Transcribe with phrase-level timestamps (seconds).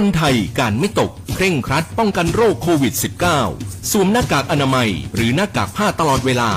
[0.00, 2.94] คนไทยการไม่ตก เคร่งครัดป้องกันโรคโควิด
[3.42, 6.50] -19 สวมหน้ากากอนามัย หรือหน้ากากผ้าตลอดเวลา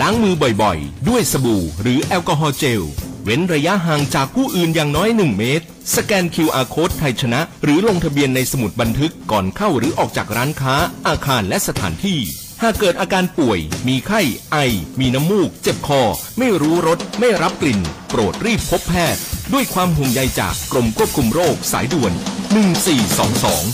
[0.00, 2.82] ล้างมือบ่อยๆ ด้วยสบู่ หรือแอลกอฮอล์เจล
[3.24, 10.74] เว้นระยะห่างจากผู้อื่นอย่างน้อย 1 เมตร สแกน QR Code ไทยชนะ หรือลงทะเบียนในสมุดบันทึกก่อนเข้าหรือออกจากร้านค้า
[11.08, 12.18] อาคารและสถานที่
[12.62, 13.58] หากเกิดอาการป่วย
[13.88, 14.20] มีไข้
[14.50, 14.56] ไอ
[15.00, 16.02] มีน้ำมูก เจ็บคอ
[16.38, 19.22] ไม่รู้รส ไม่รับกลิ่น โปรดรีบพบแพทย์
[19.52, 22.12] ด้วยความห่วงใยจากกรมควบคุมโรคสายด่วน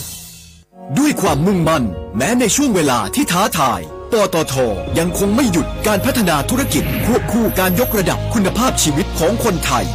[0.03, 1.85] 1422 ด้วยความมุ่งมั่น
[2.17, 3.81] แม้ในช่วงเวลาที่ท้าทาย
[4.13, 4.55] ปตท
[4.99, 9.87] ยังคงไม่หยุดการพัฒนาธุรกิจควบคู่การยกระดับคุณภาพชีวิตของคนไทย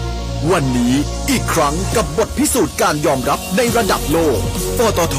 [0.51, 0.93] วันนี้
[1.29, 4.39] อีกครั้งกับบทพิสูจน์การยอมรับในระดับโลก
[4.77, 5.17] ปตท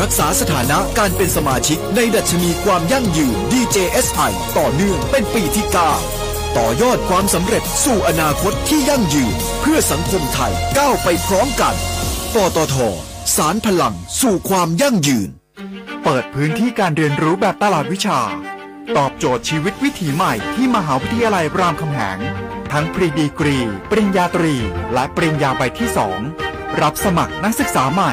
[0.00, 11.74] รักษาสถานะการเป็นสมาชิกในดัชนีความยั่งยืน DJSI ต่อเนื่องเป็นปีที่ 9 ต่อยอดความสำเร็จสู่อนาคตที่ยั่งยืนเพื่อสังคมไทยก้าวไปพร้อมกัน
[12.34, 12.76] ปตท
[13.36, 15.30] สารพลังสู่ความยั่งยืน
[16.04, 18.20] เปิดพื้นที่การเรียนรู้แบบตลาดวิชา
[18.96, 22.18] ตอบโจทย์ชีวิตวิถีใหม่ที่มหาวิทยาลัยรามคำแหง
[22.72, 23.58] ทั้งปริดีกรี
[23.90, 24.54] ปริญญาตรี
[24.94, 25.88] และปริญญาใบที่
[26.34, 28.12] 2รับสมัครนักศึกษาใหม่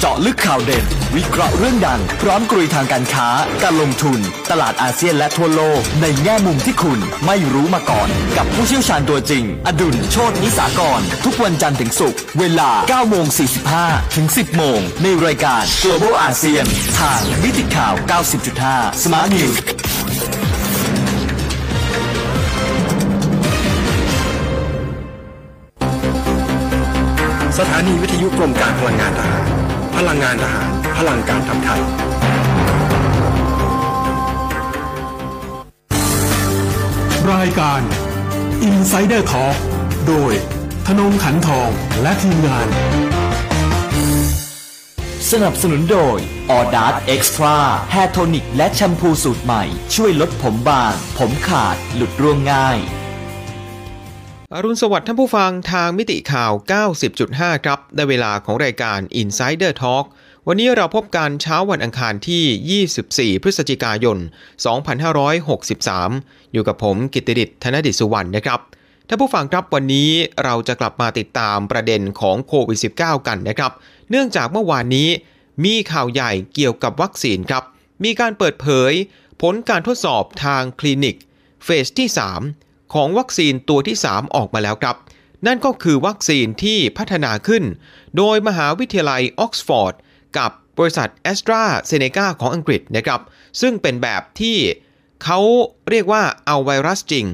[0.00, 0.84] เจาะลึกข่าวเด่น
[1.16, 3.28] วิเคราะห์เรื่องดัง พร้อมกรุยทางการค้า
[3.62, 13.26] การลงทุน ตลาดอาเซียนและทั่วโลก ในแง่มุมที่คุณไม่รู้มาก่อน กับผู้เชี่ยวชาญตัวจริง อดุลโชตนิสากร ทุกวันจันทร์ถึงศุกร์เวลา9โมง
[13.70, 16.66] 45 ถึง 10 โมง ในรายการ Global ASEAN
[16.98, 17.94] ทางวิติข่าว
[18.48, 19.58] 90.5 Smart News
[27.58, 29.63] สถานีวิทยุกรมการพลังงานทหาร
[30.08, 31.82] ลังงานทหาร พลังการทำไทย
[37.32, 37.80] รายการ
[38.68, 39.56] Insider Talk
[40.08, 40.32] โดย
[40.86, 41.70] ธนงขันทอง
[42.02, 42.68] และทีมงาน
[45.30, 46.18] สนับสนุนโดย
[46.50, 47.56] Audace Extra
[47.90, 49.64] แฮร์โทนิกและแชมพูสูตรใหม่
[49.94, 52.78] ช่วยลดผมบาง ผมขาด หลุดร่วงง่าย
[54.56, 56.52] อรุณสวัสดิ์ท่านผู้ฟังทางมิติข่าว
[57.08, 60.04] 90.5 ครับ ได้เวลาของรายการ Insider Talk
[60.46, 64.18] วันนี้เราพบกันเช้าวันอังคารที่ 24 พฤศจิกายน
[65.54, 68.60] 2563 อยู่กับผมกิตติดิษฐ์ธนดิษสุวรรณนะครับ
[69.08, 70.10] ท่านผู้ฟังครับวันนี้
[70.44, 73.72] เราจะกลับมาติดตามประเด็นของโควิด -19 กันนะครับ
[74.10, 75.08] เนื่องจากเมื่อวานนี้
[75.64, 77.62] มีข่าวใหญ่เกี่ยวกับวัคซีนครับ
[78.04, 78.92] มีการเปิดเผย
[79.42, 81.16] ผลการทดสอบทางคลินิก
[81.64, 84.96] เฟสที่ 3 ของวัคซีนตัวที่ 3 ออกมาแล้วครับ
[85.46, 87.64] นั่นก็คือวัคซีนที่พัฒนาขึ้น
[88.16, 89.94] โดยมหาวิทยาลัยออกซฟอร์ด
[90.38, 93.20] กับบริษัทแอสตราเซเนกาของอังกฤษนะครับ
[93.60, 94.56] ซึ่งเป็นแบบที่
[95.24, 95.38] เขา
[95.90, 97.26] เรียกว่าเอาไวรัสจริง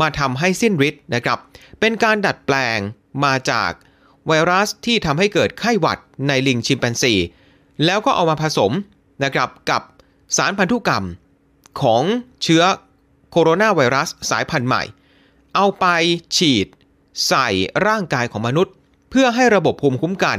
[0.00, 1.38] มาทำให้สิ้นฤทธิ์นะครับ
[1.80, 2.78] เป็นการดัดแปลง
[3.24, 3.70] มาจาก
[4.26, 5.98] ไวรัสที่ทำให้เกิดไข้หวัด
[6.28, 7.14] ในลิงชิมแปนซี
[7.84, 8.72] แล้วก็เอามาผสม
[9.24, 9.82] นะครับกับ
[10.36, 11.04] สารพันธุกรรม
[11.82, 12.02] ของ
[12.42, 12.62] เชื้อ
[13.38, 14.82] โคโรนาไวรัสสายพันธุ์ใหม่
[15.54, 15.86] เอาไป
[16.36, 16.66] ฉีด
[17.28, 17.48] ใส่
[17.86, 18.74] ร่างกายของมนุษย์
[19.10, 20.38] เพื่อให้ระบบภูมิคุ้มกัน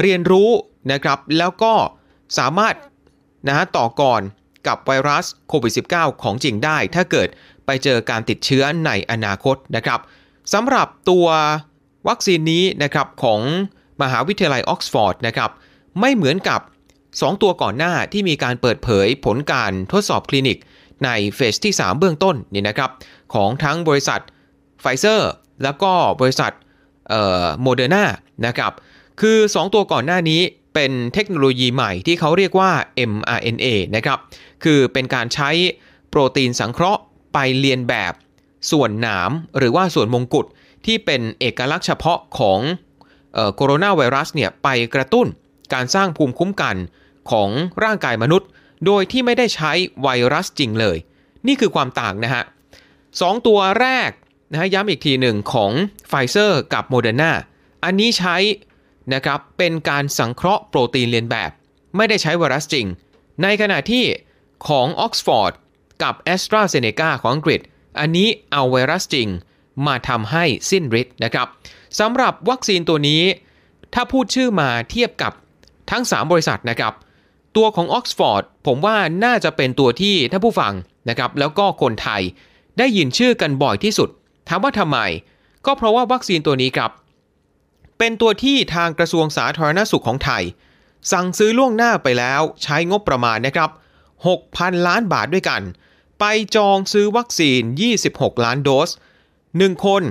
[0.00, 0.50] เรียนรู้
[0.92, 1.74] นะครับแล้วก็
[2.38, 2.74] สามารถ
[3.48, 4.22] นะฮะต่อกร
[4.66, 7.28] กับไวรัสโควิด -19 ของจริงได้ ถ้าเกิด
[7.66, 10.00] ไปเจอการติดเชื้อในอนาคตนะครับ
[10.52, 11.26] สำหรับตัว
[12.08, 13.40] วัคซีนนี้นะครับของ
[14.02, 15.50] มหาวิทยาลัยออกซฟอร์ดนะครับ
[16.00, 16.60] ไม่เหมือนกับ
[17.00, 20.58] 2 ตัวก่อนหน้าที่มีการเปิดเผยผลการทดสอบคลินิก
[21.04, 22.90] ในเฟสที่ 3 เบื้องต้นนี่นะครับ
[23.34, 24.20] ของทั้งบริษัท
[24.80, 25.30] ไฟเซอร์
[25.62, 26.52] แล้วก็บริษัท
[27.62, 28.04] โมเดอร์นา
[28.46, 28.72] นะครับ
[29.20, 30.40] คือ 2 ตัวก่อนหน้านี้
[30.74, 32.70] เป็นเทคโนโลยีใหม่ที่เขาเรียกว่า
[33.12, 34.18] mRNA นะครับ
[34.64, 35.50] คือเป็นการใช้
[36.08, 37.00] โปรตีนสังเคราะห์
[37.32, 38.12] ไปเลียนแบบ
[38.70, 40.46] ส่วนหนามหรือว่าส่วนมงกุฎ
[40.86, 42.60] ที่เป็นเอกลักษณ์เฉพาะของ
[43.54, 45.26] โคโรนาไวรัสเนี่ยไปกระตุ้น
[45.74, 46.76] การสร้างภูมิคุ้มกัน
[47.30, 47.48] ของ
[47.84, 48.48] ร่างกายมนุษย์
[48.86, 49.72] โดยที่ไม่ได้ใช้
[50.02, 50.96] ไวรัสจริงเลย
[51.46, 52.44] นี่คือความต่างนะฮะ
[53.20, 54.10] สองตัวแรก
[54.50, 55.72] นะฮะย้ำอีกทีหนึ่งของ
[56.08, 57.32] ไฟเซอร์กับโมเดอร์นา
[57.84, 58.36] อันนี้ใช้
[59.14, 61.50] นะครับเป็นการสังเคราะห์โปรตีนเลียนแบบ
[61.96, 62.86] ไม่ได้ใช้ไวรัสจริง
[63.42, 64.04] ในขณะที่
[64.68, 65.52] ของออกซฟอร์ด
[66.02, 67.60] กับ แอสตราเซ เนกา ของอังกฤษ
[68.00, 69.28] อันนี้เอาไวรัสจริง
[69.86, 71.46] มาทำให้สิ้นฤทธิ์นะครับ
[71.98, 73.22] สำหรับวัคซีนตัวนี้
[73.94, 75.32] ถ้าพูดชื่อมาเทียบกับ
[75.90, 76.92] ทั้ง 3 บริษัทนะครับ
[77.56, 80.72] ตัวของ Oxford ผมว่าน่าจะเป็นตัวที่ถ้าผู้ฟัง
[81.08, 82.22] นะครับแล้วก็คนไทย
[82.78, 84.08] ได้ยินชื่อกันบ่อยที่สุด
[84.48, 84.98] ถามว่าทำไม
[85.66, 86.90] ก็เพราะว่าวัคซีนตัวนี้ครับ
[87.98, 90.42] เป็นตัวที่ทางกระทรวงสาธารณสุขของไทย
[91.12, 93.70] สั่งซื้อล่วงหน้าไปแล้วใช้งบประมาณนะครับ
[94.28, 95.62] 6,000 ล้านบาทด้วยกัน
[96.20, 96.24] ไป
[96.56, 97.60] จองซื้อวัคซีน
[98.02, 98.90] 26 ล้านโดส
[99.36, 100.02] 1 คน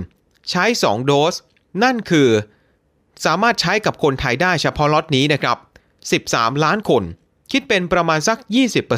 [0.50, 1.34] ใช้ 2 โดส
[1.82, 2.28] นั่นคือ
[3.24, 5.58] สามารถใช้กับคนไทยได้เฉพาะล็อตนี้นะครับ
[6.24, 7.02] 13 ล้านคน
[7.50, 8.38] คิดเป็นประมาณสัก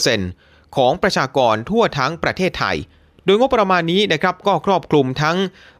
[0.08, 2.76] 20%ของประชากรทั่วทั้งประเทศไทย
[3.24, 5.36] โดยงบประมาณนี้นะครับก็ครอบคลุมทั้ง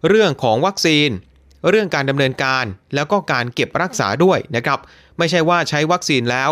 [0.09, 1.09] เรื่องของวัคซีน
[1.69, 2.65] เรื่องการดำเนินการ
[2.95, 4.79] แล้วก็การเก็บรักษาด้วยนะครับ
[5.19, 6.51] ไม่ใช่ว่าใช้วัคซีนแล้ว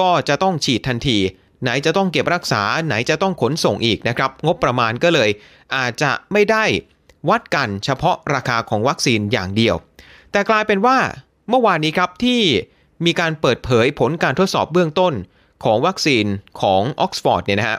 [0.00, 1.18] ก็จะต้องฉีดทันที
[1.62, 5.30] ไหนจะต้องเก็บรักษา ไหนจะต้องขนส่งอีกนะครับ งบประมาณก็เลย
[5.76, 6.64] อาจจะไม่ได้
[7.28, 9.74] วัดกันเฉพาะราคาของวัคซีนอย่างเดียว
[10.32, 10.98] แต่กลายเป็นว่า
[11.48, 12.40] เมื่อวานนี้ครับที่
[13.04, 15.14] มีการเปิดเผยผลการทดสอบเบื้องต้น
[15.64, 16.24] ของวัคซีน
[16.60, 17.78] ของออกซฟอร์ดเนี่ยนะฮะ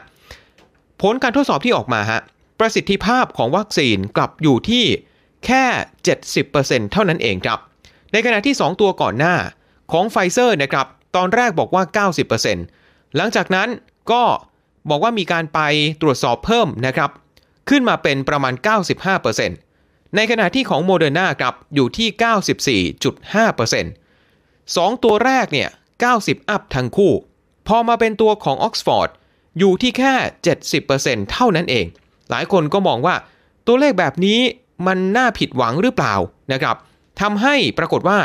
[1.02, 2.20] ผลการทดสอบที่ออกมาฮะ
[2.60, 4.84] ประสิทธิภาพของวัคซีนกลับอยู่ที่
[5.46, 5.64] แค่
[6.28, 7.58] 70%เท่านั้นเองครับ
[8.12, 9.34] ในขณะที่ 2 ตัวก่อนหน้า
[9.92, 10.86] ของไฟเซอร์นะครับ
[11.16, 12.06] ตอนแรกบอกว่า
[12.50, 13.68] 90%หลังจากนั้น
[14.12, 14.22] ก็
[14.90, 15.60] บอกว่ามีการไป
[16.02, 17.10] ตรวจสอบเพิ่มนะครับ
[17.68, 18.54] ขึ้นมาเป็นประมาณ
[19.34, 25.68] 95%ในขณะที่ของโมเดอร์นาครับอยู่ที่ 94.5% 2 ตัวแรกเนี่ย
[26.08, 27.12] 90 up ทั้งคู่
[27.72, 29.10] พอมาเป็นตัวของออกซฟอร์ด
[29.58, 30.14] อยู่ที่แค่
[30.72, 31.86] 70%เท่านั้นเอง
[32.30, 33.14] หลายคนก็มองว่า
[33.66, 34.38] ตัวเลขแบบนี้
[34.86, 36.14] มันน่าผิดหวังหรือเปล่า
[36.52, 36.76] นะครับ
[37.20, 38.18] ทำให้ปรากฏว่า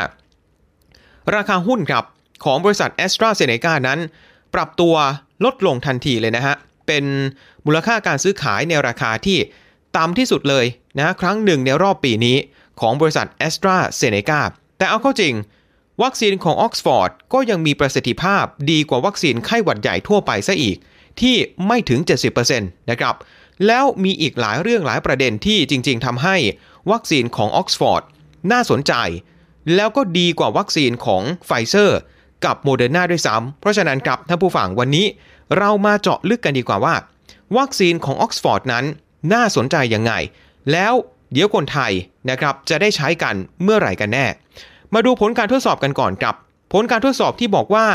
[1.34, 2.04] ราคาหุ้นครับ
[2.44, 3.98] ของบริษัท แอสตราเซ เนกา นั้น
[4.54, 4.94] ปรับตัว
[5.44, 6.54] ลดลงทันทีเลยนะฮะ
[6.86, 7.04] เป็น
[7.66, 9.38] มูลค่าการซื้อขายในราคาที่
[9.96, 10.66] ต่ำที่สุดเลย
[10.98, 12.36] นะครั้งหนึ่งในรอบปีนี้
[12.80, 14.40] ของบริษัท a s t r a z เซ e c a
[14.78, 15.34] แต่เอาเข้าจริง
[16.02, 20.76] วัคซีนของออกซฟอร์ดก็ยังมีประสิทธิภาพดีกว่าวัคซีนไข้หวัดใหญ่ทั่วไปซะอีก
[21.20, 22.00] ที่ไม่ถึง
[22.44, 23.14] 70%นะครับ
[23.66, 26.36] แล้วมีอีกหลายเรื่องหลายประเด็นที่จริง ๆทำให้
[26.90, 28.02] วัคซีนของออกซฟอร์ด
[28.52, 28.92] น่าสนใจ
[29.74, 31.98] แล้วก็ดีกว่าวัคซีนของไฟเซอร์
[32.44, 35.06] กับโมเดอร์นาด้วยซ้ำเพราะฉะนั้นครับท่านผู้ฟังวันนี้
[35.58, 36.94] เรามาเจาะลึกกันดีกว่าว่า
[37.58, 38.84] วัคซีนของออกซฟอร์ดนั้น
[39.32, 40.12] น่าสนใจยังไง
[40.72, 40.92] แล้ว
[41.32, 41.92] เดี๋ยวคนไทย
[42.30, 44.26] นะครับจะได้ใช้กันเมื่อไหร่กันแน่
[44.98, 46.34] มาดูผลการทดสอบกันก่อนครับ
[46.72, 47.86] ผลการทดสอบที่บอกว่า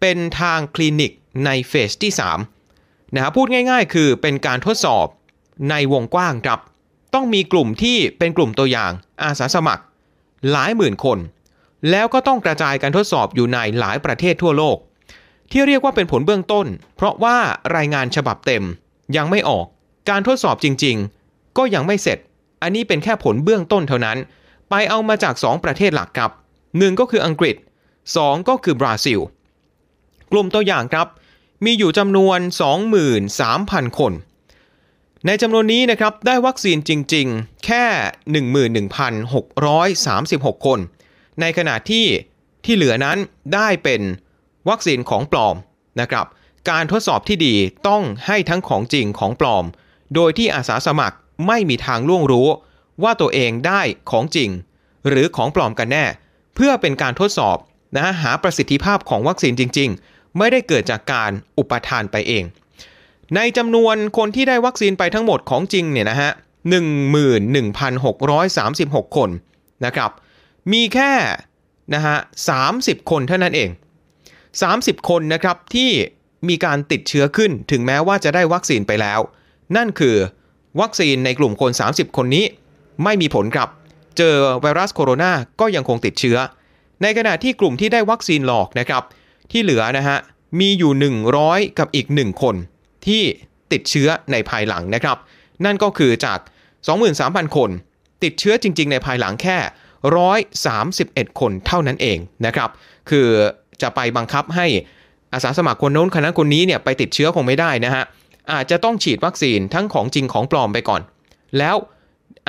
[0.00, 1.12] เป็นทางคลินิก
[1.44, 2.12] ในเฟสที่
[2.64, 5.06] 3นะฮะพูดง่าย ๆ คือเป็นการทดสอบ
[5.70, 6.60] ในวงกว้างครับ
[7.14, 8.90] ต้องมีกลุ่มที่เป็นกลุ่มตัวอย่าง
[9.22, 9.82] อาสาสมัคร
[10.50, 11.18] หลายหมื่นคน
[11.90, 14.76] แล้วก็ต้องกระจายการทดสอบอยู่ในหลายประเทศทั่วโลก
[15.50, 17.36] ที่เรียกว่าเป็นผลเบื้องต้น เพราะว่า
[17.76, 18.64] รายงานฉบับเต็ม
[19.16, 19.66] ยังไม่ออก
[20.10, 20.96] การทดสอบจริง
[21.26, 22.18] ๆ ก็ยังไม่เสร็จ
[22.62, 24.18] อันนี้เป็นแค่ผลเบื้องต้นเท่านั้น
[24.70, 26.30] ไปเอามาจาก 2 ประเทศหลักครับ
[26.66, 27.56] 1 ก็คืออังกฤษ
[28.02, 29.20] 2 ก็คือบราซิล
[30.32, 31.06] กลุ่มตัวอย่างครับ
[31.64, 32.38] มีอยู่จำนวน
[33.18, 34.12] 23,000 คน
[35.26, 37.84] ในจำนวนนี้นะครับได้วัคซีนจริงๆ แค่
[38.94, 40.78] 11,636 คน
[41.40, 42.06] ในขณะที่
[42.64, 43.18] ที่เหลือนั้น
[43.54, 44.02] ได้เป็น
[44.68, 45.56] วัคซีนของปลอม
[46.00, 46.26] นะครับ
[46.70, 47.54] การทดสอบที่ดี
[47.88, 49.64] ต้องให้ทั้งของจริงของปลอม
[50.14, 51.16] โดยที่อาสาสมัคร
[51.46, 52.48] ไม่มีทางล่วงรู้
[53.02, 53.80] ว่าตัวเองได้
[54.10, 54.50] ของจริง
[55.08, 56.04] หรือของปลอมกันแน่
[56.54, 57.56] เพื่อเป็นการทดสอบ
[57.96, 62.44] นะหาประสิทธิภาพของวัคซีนจริง ๆ ไม่ได้เกิดจากการอุปทานไปเอง
[63.36, 66.30] ในจำนวนคนที่ได้วัคซีนไปทั้งหมดของจริงเนี่ยนะฮะ
[67.74, 69.30] 11,636 คน
[69.84, 70.10] นะครับ
[70.72, 71.12] มีแค่
[71.94, 72.16] นะฮะ
[72.64, 73.70] 30 คนเท่านั้นเอง
[74.58, 75.90] 30 คนนะครับที่
[76.48, 79.20] มีการติดเชื้อขึ้นถึงแม้ว่าจะได้วัคซีนไปแล้ว
[79.76, 80.16] นั่นคือ
[80.80, 82.44] วัคซีนในกลุ่มคน 30 คนนี้
[83.04, 83.68] ไม่มีผลครับ
[84.16, 86.36] เจอไวรัสโคโรนาก็ยังคงติดเชื้อ
[87.02, 89.02] ในขณะที่กลุ่มที่ได้วัคซีนหลอกนะครับ
[89.50, 90.18] ที่เหลือนะฮะ
[90.60, 90.92] มีอยู่
[91.36, 92.54] 100 กับอีก 1 คน
[93.06, 93.22] ที่
[93.72, 95.16] ติดเชื้อในภายหลังนะครับ
[95.64, 96.38] นั่นก็คือจาก
[96.96, 97.70] 23,000 คน
[98.24, 99.58] ติดเชื้อจริง ๆ ในภายหลังแค่
[100.68, 102.70] 131 คนเท่านั้นเองนะครับ
[103.10, 103.28] คือ
[103.82, 104.66] จะไปบังคับให้
[105.32, 108.04] อาสาสมัครคนโน้นคนนั้นคนนี้เนี่ยไปติดเชื้อคงไม่ได้นะฮะ
[108.52, 111.00] อาจจะต้องฉีดวัคซีนทั้งของจริงของปลอมไปก่อน
[111.58, 111.76] แล้ว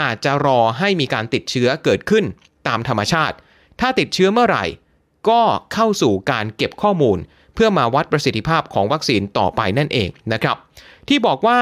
[0.01, 2.25] อาจจะรอให้มีการติดเชื้อเกิดขึ้น
[2.67, 3.35] ตามธรรมชาติ
[3.79, 4.65] ถ้าติดเชื้อเมื่อไหร่
[5.29, 5.41] ก็
[5.73, 7.17] เข้าสู่การเก็บข้อมูล
[7.53, 10.57] เพื่อมาวัดประสิทธิภาพของวัคซีนต่อไปนั่นเองนะครับ
[11.07, 11.59] ที่บอกว่า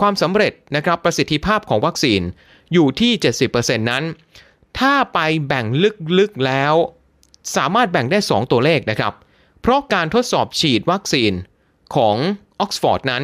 [0.00, 2.20] ความสำเร็จนะครับประสิทธิภาพของวัคซีน
[2.72, 3.12] อยู่ที่
[3.46, 4.04] 70%นั้น
[4.78, 5.66] ถ้าไปแบ่ง
[6.18, 6.74] ลึกๆแล้ว
[7.56, 9.12] สามารถแบ่งได้ 2 ตัวเลขนะครับ
[9.60, 11.32] เพราะการทดสอบฉีดวัคซีน
[11.94, 12.16] ของ
[12.60, 13.22] ออกซฟอร์ดนั้น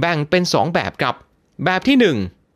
[0.00, 1.14] แบ่งเป็น 2 แบบครับ
[1.64, 1.96] แบบที่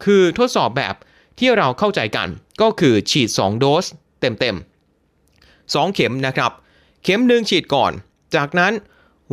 [0.04, 0.94] คือทดสอบแบบ
[1.38, 2.28] ที่เราเข้าใจกัน
[2.60, 3.84] ก็คือฉีด 2 โดส
[4.20, 6.52] เต็มๆ 2 เข็มนะครับ
[7.04, 7.92] เข็มหนึ่งฉีดก่อน
[8.34, 8.72] จากนั้น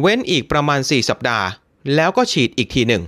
[0.02, 1.48] เว้นอีกประมาณ 4 สัปดาห์
[1.96, 3.04] แล้วก็ฉีดอีกทีหนึ่ง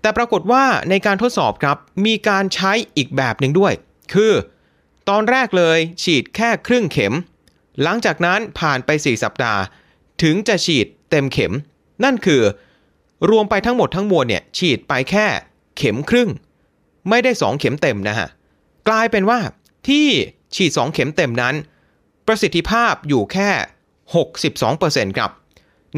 [0.00, 1.76] แต่ปรากฏว่าในการทดสอบครับ
[2.06, 3.72] มีการใช้อีกแบบหนึ่งด้วย
[4.14, 4.32] คือ
[5.08, 7.14] ตอนแรกเลยฉีดแค่ครึ่งเข็ม
[7.82, 9.60] หลังจากนั้นผ่านไป 4 สัปดาห์
[10.22, 11.52] ถึงจะฉีดเต็มเข็ม
[12.04, 12.42] นั่นคือ
[13.30, 15.26] รวมไปทั้งหมดทั้งมวลเนี่ยฉีดไปแค่
[15.76, 16.30] เข็มครึ่ง
[17.08, 18.28] ไม่ได้ 2 เข็มเต็มนะฮะ
[18.88, 19.38] กลายเป็นว่า
[19.88, 20.06] ที่
[20.54, 21.54] ฉีด 2 เข็มเต็มนั้น
[22.26, 23.50] ประสิทธิภาพอยู่แค่
[24.14, 25.30] 62%ครับ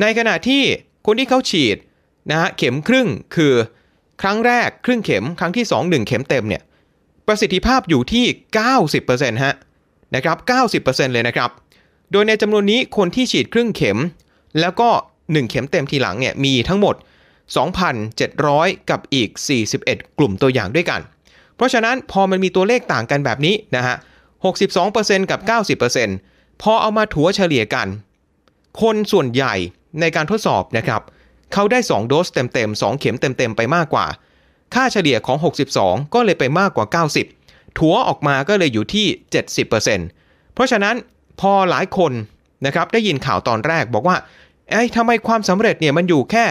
[0.01, 0.63] ในขณะที่
[1.07, 1.77] คนที่เขาฉีด
[2.31, 3.55] นะฮะเข็มครึ่งคือ
[4.23, 6.63] ครั้งแรกครึ่งเข็มครั้งที่ 2 1 เข็มเต็มเนี่ย
[7.27, 8.25] ประสิทธิภาพอยู่ที่
[8.85, 9.55] 90%ฮะ
[10.15, 10.37] นะครับ
[10.83, 11.51] 90%เลยนะครับ
[12.13, 13.99] โดยในจำนวนนี้คนที่ฉีดครึ่งเข็ม
[14.61, 14.89] แล้วก็
[15.19, 16.95] 1 เข็มเต็มทีหลังเนี่ยมีทั้งหมด
[17.57, 19.31] 2,700 กับอีก
[19.75, 21.01] 41 กลุ่มตัวอย่างด้วยกัน
[21.57, 23.97] เพราะฉะนั้นพอมันมีตัวเลขต่างกันแบบนี้นะฮะ
[24.67, 25.41] 62%กับ
[26.01, 27.89] 90%พอเอามาถัวเฉลี่ยกัน
[28.81, 29.55] คนส่วนใหญ่
[30.01, 31.03] ในการทดสอบนะครับ
[31.53, 34.07] เขาได้ 2 โดสเต็มๆ 2 เข็มเต็มๆ ไปมากกว่า
[34.75, 35.39] ค่าเฉลี่ยของ
[35.77, 37.05] 62 ก็เลยไปมากกว่า
[37.37, 39.07] 90 ถัวออกมาก็เลยอยู่ที่
[39.81, 40.95] 70%เพราะฉะนั้น
[41.41, 42.13] พอหลายคน
[42.67, 44.17] นะครับได้ยินข่าวตอนแรกบอกว่า
[44.73, 46.45] ไอ้ทำไมความสำเร็จเนี่ยมันอยู่แค่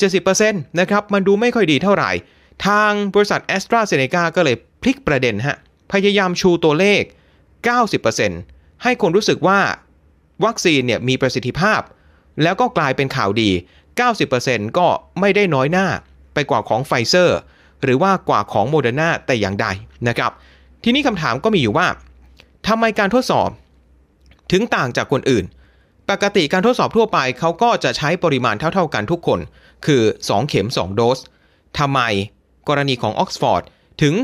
[0.00, 0.50] 70%
[0.80, 2.10] นะครับมันดูไม่ค่อยดีเท่าไหร่
[2.66, 5.56] ทางบริษัท a s t r a z เซ e c a ก็เลยพลิกประเด็นฮะ
[5.92, 7.02] พยายามชูตัวเลข
[7.92, 9.60] 90%ให้คนรู้สึกว่า
[10.44, 11.80] วัคซีนเนี่ยมีประสิทธิภาพ
[12.42, 13.50] แล้วก็กลายเป็นข่าวดี
[14.14, 14.86] 90%ก็
[15.20, 15.86] ไม่ได้น้อยหน้า
[16.34, 17.38] ไปกว่าของไฟเซอร์
[17.82, 19.66] หรือว่ากว่าของโมเดอร์นาแต่อย่างใด
[20.08, 20.32] นะครับ
[20.84, 21.86] ทีนี้คำถามก็มีอยู่ว่า
[22.68, 23.48] ทำไมการทดสอบ
[24.52, 25.44] ถึงต่างจากคนอื่น
[26.10, 29.40] ปกติการทดสอบทั่วไปเขาก็จะใช้ปริมาณเท่า ๆกันทุกคน
[29.86, 31.18] คือ 2 เข็ม 2 โดส
[31.78, 32.00] ทำไม
[32.68, 33.62] กรณีของออกซฟอร์ด
[34.02, 34.14] ถึง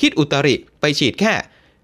[0.00, 1.34] คิดอุตริไปฉีดแค่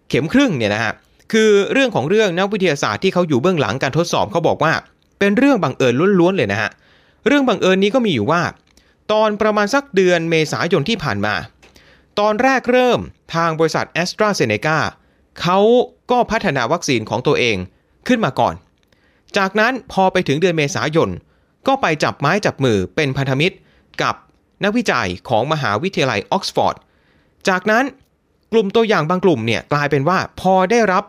[0.08, 0.92] เข็มครึ่งเนี่ยนะฮะ
[1.32, 4.72] คือเรื่องของเรื่องนักวิทยาศาสตร์ที่เขาอยู่เบื้องหลังการทดสอบเขาบอกว่า
[5.18, 6.70] เป็นเรื่องบังเอิญล้วนๆเลยนะฮะ
[7.26, 8.42] เรื่องบังเอิญนี้ก็มีอยู่ว่า
[9.12, 11.34] ตอนประมาณสักเดือนเมษายนที่ผ่านมา
[12.18, 13.00] ตอนแรกเริ่ม
[13.34, 14.78] ทางบริษัท a s t r a z เซ e c a
[15.40, 15.58] เขา
[16.10, 17.56] ก็พัฒนาวัคซีนของตัวเอง
[18.08, 18.54] ขึ้นมาก่อน
[19.36, 21.08] จากนั้นพอไปถึงเดือนเมษายน
[21.66, 23.56] ก็ไปจับไม้จับมือเป็นพันธมิตร
[24.02, 24.14] กับ
[24.64, 26.76] นักวิจัยของมหาวิทยาลัยออกซฟอร์ด
[27.48, 27.84] จากนั้น
[28.52, 31.04] กลุ่มตัวอย่างบางกลุ่มเนี่ยกลายเป็นว่าพอได้รับ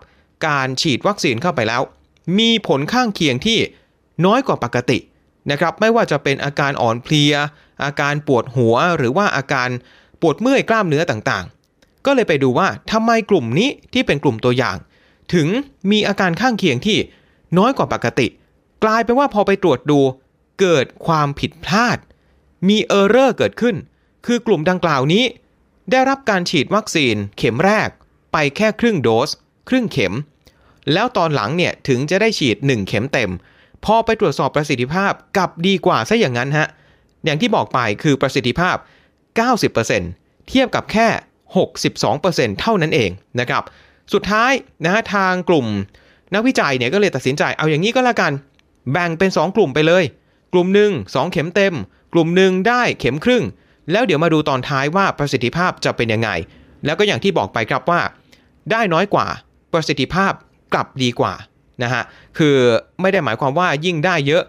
[0.47, 1.81] การฉีดวัคซีนเข้าไปแล้ว
[2.39, 3.59] มีผลข้างเคียงที่
[4.25, 4.97] น้อยกว่าปกติ
[5.51, 7.33] นะครับไม่ว่าจะเป็นอาการอ่อนเพลีย
[7.83, 9.69] อาการปวดหัวหรือว่าอาการ
[10.21, 14.75] ปวดเมื่อยกล้ามเนื้อต่างๆ ก็เลยไปดูว่าทำไมกลุ่มนี้ที่เป็นกลุ่มตัวอย่าง
[15.33, 15.47] ถึง
[15.91, 16.97] มีอาการข้างเคียงที่
[17.57, 18.27] น้อยกว่าปกติ
[18.83, 19.99] กลายเป็นว่าพอไปตรวจดู
[20.59, 21.97] เกิดความผิดพลาด
[22.67, 23.75] มีเออร์เรอร์เกิดขึ้น
[24.25, 25.23] คือกลุ่มดังกล่าวนี้
[25.91, 27.89] ได้รับการฉีดวัคซีนเข็มแรก
[28.33, 29.29] ไปแค่ครึ่งโดส
[29.69, 30.15] ครึ่งเข็ม
[30.93, 33.31] แล้วตอนหลังเนี่ยถึงจะได้ฉีด 1 เข็มเต็ม
[33.85, 36.67] พอไปตรวจสอบประสิทธิภาพกลับดีกว่าซะอย่างนั้นฮะ
[37.25, 38.75] อย่างที่บอกไปคือประสิทธิภาพ
[39.61, 41.07] 90%เทียบกับแค่
[41.83, 43.63] 62%เท่านั้นเองนะครับ
[44.13, 44.51] สุดท้าย
[44.85, 45.67] นะฮะทางกลุ่ม
[46.33, 48.31] นักวิจัยเนี่ยก็เลยตัดสินใจเอาอย่างนี้ก็แล้วกัน
[48.91, 50.03] แบ่งเป็น 2 กลุ่มไปเลย
[50.55, 51.75] ลุ่มหนึ่ง2 เข็มเต็ม
[52.13, 53.43] กลุ่มหนึ่งได้เข็มครึ่ง
[53.91, 56.29] แล้วเดี๋ยวมาดูตอนท้ายว่าประสิทธิภาพจะเป็นยังไง
[56.85, 58.01] แล้วก็อย่างที่บอกไปครับว่า
[58.71, 59.27] ได้น้อยกว่า
[59.73, 60.33] ประสิทธิภาพ
[60.73, 61.33] กลับดีกว่า
[61.83, 62.03] นะฮะ
[62.37, 62.55] คือ
[63.01, 64.43] ไม่ได้หมายความว่ายิ่งได้เยอะ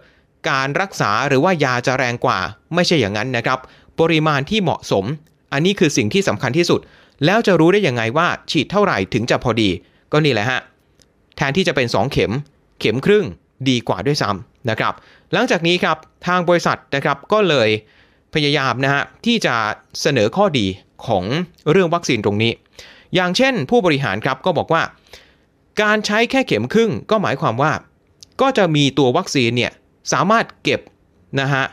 [0.50, 2.38] การรักษาหรือว่ายาจะแรงกว่า
[2.75, 3.58] ไม่ใช่อย่างนั้นนะครับ
[4.00, 5.04] ปริมาณที่เหมาะสม
[5.52, 6.80] อันนี้คือสิ่งที่สำคัญที่สุด
[7.25, 9.70] แล้วจะรู้ได้ยังไงว่าฉีดเท่าไหร่ถึงจะพอดี
[10.12, 10.60] ก็นี่แหละฮะ
[11.36, 12.32] แทนที่จะเป็น 2 เข็ม
[12.80, 13.25] เข็มครึ่ง
[13.68, 14.94] ดีกว่าด้วยซ้ำนะครับ
[15.33, 17.68] หลังจากนี้ครับทางบริษัทนะครับก็เลย
[18.35, 19.54] พยายามนะฮะที่จะ
[20.00, 20.66] เสนอข้อดี
[21.06, 21.25] ของ
[21.71, 22.52] เรื่องวัคซีนตรงนี้
[23.14, 24.83] อย่างเช่นผู้บริหารครับก็บอกว่า
[25.83, 27.73] การใช้แค่เข็มครึ่งก็หมายความว่า
[28.40, 29.73] ก็จะมีตัววัคซีนเนี่ย
[30.12, 30.80] สามารถเก็บ
[31.40, 31.64] นะฮะ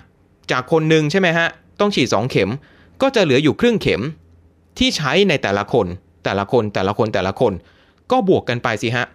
[0.51, 1.48] จากคนหนึ่งใช่ไหมฮะ
[1.79, 2.50] ต้องฉีด 2 เข็ม
[3.01, 4.01] ก็จะเหลืออยู่ครึ่งเข็ม
[4.77, 5.86] ที่ใช้ในแต่ละคน
[6.24, 7.53] แต่ละคนแต่ละคนแต่ละคน
[8.12, 9.05] ก็บวกกันไปสิฮะ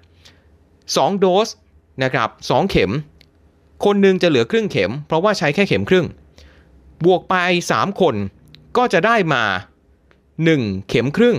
[0.57, 1.49] 2โดส
[2.03, 2.91] นะครับ2เข็ม
[3.85, 6.07] คนหนึ่งจะเหลือครึ่งเข็ม เพราะว่าใช้แค่เข็มครึ่ง
[7.05, 7.35] บวกไป
[7.73, 8.15] 3 คน
[8.77, 9.45] ก็จะได้มา
[10.17, 11.37] 1 เข็มครึ่ง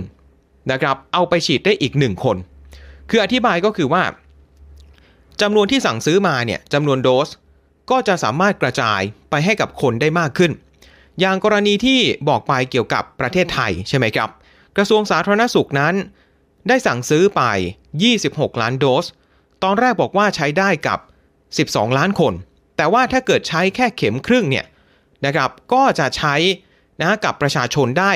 [0.72, 2.38] นะครับ เอาไปฉีดได้อีก 1 คน
[3.10, 4.04] คืออธิบายก็คือว่า
[5.42, 7.30] จำนวนที่สั่งซื้อมาเนี่ยจำนวนโดส
[7.92, 10.52] ก็จะสามารถกระจายไปให้กับคนได้มากขึ้น
[11.20, 14.30] อย่างกรณีที่บอกไปเกี่ยวกับประเทศไทยใช่ไหมครับ
[14.78, 15.96] กระทรวงสาธารณสุขนั้น
[16.68, 17.42] ได้สั่งซื้อไป
[18.02, 19.06] 26 ล้านโดส
[19.64, 21.00] ตอนแรกบอกว่าใช้ได้กับ
[21.58, 22.34] 12 ล้านคน
[22.78, 24.66] แต่ว่าถ้าเกิดใช้แค่เข็มครึ่งเนี่ย
[25.26, 26.36] นะครับก็จะใช้
[27.02, 28.12] นะกับประชาชนได้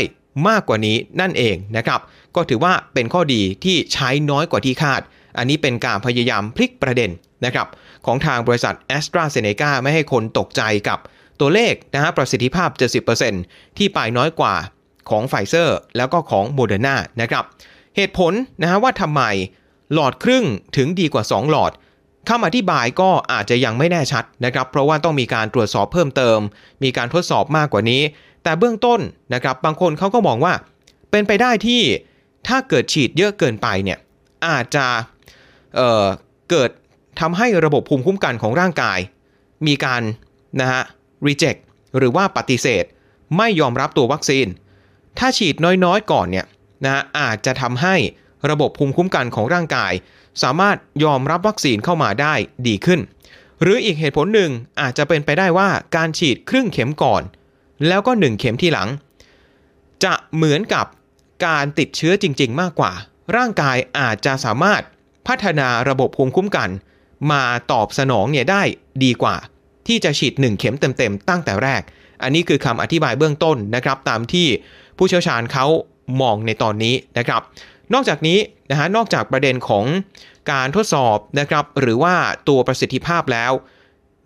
[0.48, 2.00] มากกว่านี้นั่นเองนะครับ
[2.36, 5.02] ก็ถือว่าเป็นข้อดีที่ใช้น้อยกว่าที่คาด
[5.38, 7.12] อันนี้เป็นการพยายามพลิกประเด็น
[7.46, 7.68] นะครับ
[8.06, 11.00] ของทางบริษัท แอสตราเซ เนกา ไม่ให้คนตกใจกับ
[11.40, 12.70] ตัวเลขนะฮะประสิทธิภาพ
[13.24, 14.56] 70%ที่ไปน้อยกว่า
[15.10, 17.44] ของไฟเซอร์แล้วก็ของโมเดอร์นานะครับ
[17.96, 19.22] เหตุผลนะฮะว่าทำไม
[19.94, 20.46] โดสครึ่ง
[20.78, 21.72] ถึงดีกว่า 2 โดส
[22.30, 26.40] คำอธิบายก็อาจจะยังไม่แน่ชัดนะครับ เพราะว่าต้องมีการตรวจสอบเพิ่มเติม
[26.84, 28.02] มีการทดสอบมากกว่านี้
[28.44, 29.00] แต่เบื้องต้น
[29.34, 30.54] นะครับบางคนเขาก็มองว่า
[31.12, 31.82] เป็นไปได้ที่
[32.48, 34.00] ถ้าเกิดฉีดเยอะเกินไปเนี่ย
[34.48, 34.86] อาจจะ
[35.76, 36.70] เเกิด
[37.20, 39.00] ทำให้ระบบภูมิคุ้มกันของร่างกาย
[39.68, 40.02] มีการ
[40.62, 40.82] นะฮะ
[41.28, 41.60] reject
[41.98, 42.84] หรือว่าปฏิเสธ
[43.38, 44.48] ไม่ยอมรับตัววัคซีน
[45.20, 46.46] ถ้าฉีดน้อยๆ ก่อนเนี่ย
[46.86, 47.96] นะอาจจะทำให้
[48.50, 49.92] ระบบภูมิคุ้มกันของร่างกาย
[50.44, 52.34] สามารถยอมรับวัคซีนเข้ามาได้
[52.68, 53.00] ดีขึ้น
[53.62, 57.24] หรืออีกเหตุผลหนึ่งอาจจะเป็นไปได้ว่าการฉีดครึ่งเข็มก่อน
[57.88, 58.90] แล้วก็ 1 เข็มที่หลัง
[60.04, 60.86] จะเหมือนกับ
[61.46, 62.94] การติดเชื้อจริง ๆ มากกว่า
[63.36, 64.82] ร่างกายอาจจะสามารถ
[65.28, 66.70] พัฒนาระบบภูมิคุ้มกัน
[67.32, 68.64] มาตอบสนองเนี่ยได้
[69.04, 69.36] ดีกว่า
[69.88, 71.82] ที่จะฉีด 1 เข็มเต็มๆตั้งแต่แรก
[72.24, 74.48] อันนี้คือคำอธิบายเบื้องต้นนะครับ ตามที่
[74.98, 75.66] ผู้เชี่ยวชาญเขา
[76.22, 77.42] มองในตอนนี้นะครับ
[77.94, 78.40] นอกจากนี้
[78.72, 79.86] นะฮะนอกจากประเด็นของ
[80.52, 82.16] การทดสอบนะครับหรือว่า
[82.48, 83.52] ตัวประสิทธิภาพแล้ว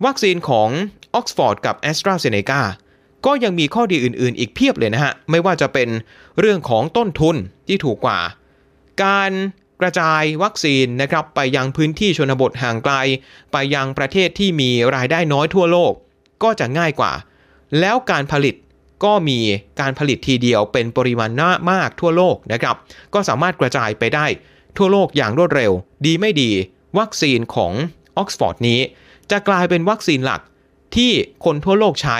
[0.04, 0.68] วัคซีนของ
[1.14, 2.60] ออกซฟอร์ดกับ a s t r a z เซ e c a
[3.26, 5.88] ก็ยังมีข้อดีอื่นๆ อีกเพียบเลยนะฮะ ไม่ว่าจะเป็น
[6.38, 7.36] เรื่องของต้นทุน
[7.68, 8.20] ที่ถูกกว่า
[9.04, 9.32] การ
[9.80, 12.94] กระจายวัคซีนนะครับไปยังพื้นที่ชนบทห่างไกล
[13.52, 15.92] ไปยังประเทศที่มีรายได้น้อยทั่วโลก
[16.42, 17.12] ก็จะง่ายกว่า
[17.80, 18.54] แล้วการผลิต
[19.04, 19.38] ก็มี
[19.80, 22.76] การผลิตทีเดียวเป็นปริมาณน่ามากทั่วโลกนะครับ
[23.14, 24.26] ก็สามารถกระจายไปได้
[24.76, 25.72] ทั่วโลกอย่างรวดเร็ว
[26.06, 26.50] ดีไม่ดี
[26.98, 27.72] วัคซีนของ
[28.16, 28.80] ออกซฟอร์ดนี้
[29.30, 30.40] จะกลายเป็นวัคซีนหลัก
[30.96, 31.12] ที่
[31.44, 32.18] คนทั่วโลกใช้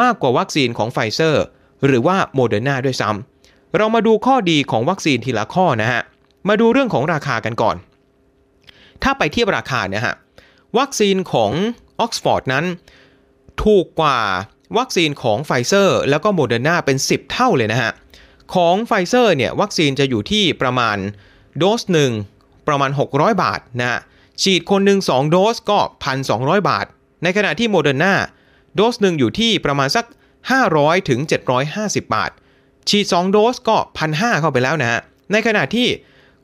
[0.00, 1.44] มากกว่าวัคซีนของไฟเซอร์
[1.86, 6.02] หรือว่าโมเดอร์นาด้วยซ้ำเรามาดูข้อดีของวัคซีนทีละข้อนะฮะ
[6.48, 7.76] มาดูเรื่องของราคากันก่อน
[9.02, 10.14] ถ้าไปเทียบราคาเนี่ยฮะ
[10.78, 11.52] วัคซีนของ
[12.00, 12.64] ออกซฟอร์ดนั้น
[13.64, 14.18] ถูกกว่า
[14.76, 17.92] วัคซีนของไฟเซอร์แล้วก็โมเดอร์นาเป็น 10 เท่าเลยนะฮะ
[18.54, 20.96] ของไฟเซอร์เนี่ยวัคซีนจะอยู่ที่ประมาณ
[21.58, 22.12] โดสหนึ่ง
[22.68, 24.00] ประมาณ 600 บาทนะฮะ
[24.42, 25.78] ฉีดคนหนึ่ง2 โดสก็
[26.24, 26.86] 1,200 บาท
[27.22, 28.14] ในขณะที่โมเดอร์นา
[28.74, 30.04] โดสหนึ่งอยู่ที่ประมาณสัก
[30.56, 31.20] 500ถึง
[31.66, 32.30] 750 บาท
[32.88, 33.76] ฉีด 2 โดสก็
[34.08, 35.00] 1,500 เข้าไปแล้วนะฮะ
[35.32, 35.88] ในขณะที่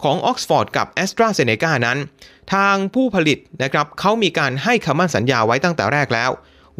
[0.02, 1.98] ของออกซฟอร์ดกับแอสตราเซเนกานั้น
[2.54, 6.30] ทางผู้ผลิตนะครับเขามีการให้คำมั่นสัญญาไว้ตั้งแต่แรกแล้ว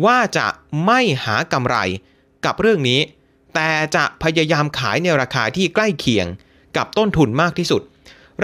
[0.05, 0.47] ว่าจะ
[0.87, 1.77] ไม่หากำไร
[2.45, 3.01] กับเรื่องนี้
[3.55, 6.27] แต่จะพยายามขายในราคาที่ใกล้เคียง
[6.77, 7.83] กับต้นทุนมากที่สุด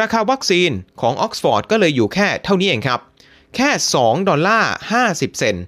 [0.00, 3.00] ราคาวัคซีนของออกซฟอร์ดก็เลยอยู่แค่เท่านี้เองครับ
[3.56, 4.72] แค่ 2 ดอลลาร์
[5.04, 5.64] 50 เซนต์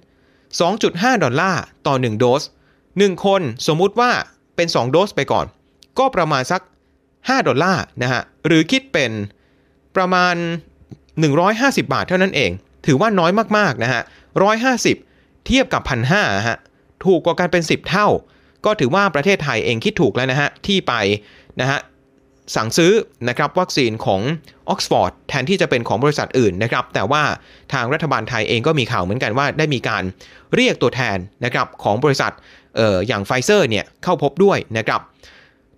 [0.59, 2.43] 2.5 ดอลลาร์ต่อ 1 โดส
[2.83, 4.11] 1 คนสมมุติว่า
[4.55, 5.45] เป็น 2 โดสไปก่อน
[5.99, 6.61] ก็ประมาณสัก
[7.05, 9.11] 5 ดอลลาร์นะฮะ หรือคิดเป็น
[9.95, 10.35] ประมาณ
[11.13, 12.51] 150 บาทเท่านั้นเอง
[12.85, 14.01] ถือว่าน้อยมาก ๆ นะฮะ
[14.61, 15.12] 150
[15.45, 15.81] เทียบกับ
[16.15, 16.57] 1,500ฮะ
[17.05, 18.07] ถูกกว่ากันเป็น 10 เท่า
[18.65, 20.93] ก็ถือว่าประเทศไทยเองคิดถูกแล้วนะฮะ ที่ไป
[21.61, 21.79] นะฮะ
[22.55, 22.93] สั่งซื้อ
[23.29, 24.21] นะครับวัคซีนของ
[24.69, 27.23] ออกซฟอร์ดแทนที่จะเป็นของบริษัทอื่นนะครับ แต่ว่า
[27.73, 30.03] ทางรัฐบาลไทยเองก็มีข่าวเหมือนกันว่าได้มีการ
[30.55, 32.31] เรียกตัวแทนนะครับของบริษัท
[32.79, 35.01] อออย่างไฟเซอร์เนี่ยเข้าพบด้วยนะครับ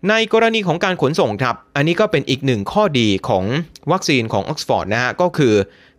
[0.10, 3.46] ในกรณีของการขนส่งครับ อันนี้ก็เป็นอีกหนึ่งข้อดีของ
[3.92, 5.54] วัคซีนของออกซฟอร์ดนะฮะก็คือ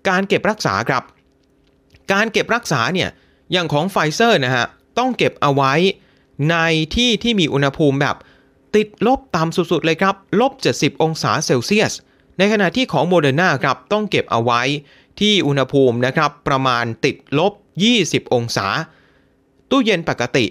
[0.08, 1.02] การเก็บรักษาครับ
[2.12, 3.08] การเก็บรักษาเนี่ย
[3.52, 4.66] อย่างของไฟเซอร์นะฮะ
[4.98, 5.74] ต้องเก็บเอาไว้
[6.50, 6.56] ใน
[6.94, 8.16] ที่ที่มีอุณหภูมิแบบ
[8.76, 11.92] ติดลบต่ำสุดๆเลยครับลบ 70 องศาเซลเซียส
[12.38, 14.62] ในขณะที่ของโมเดอร์นาครับต้องเก็บเอาไว้
[15.20, 17.52] ที่อุณหภูมินะครับประมาณติดลบ
[17.92, 18.66] 20 องศา
[19.70, 20.44] ตู้เย็นปกติ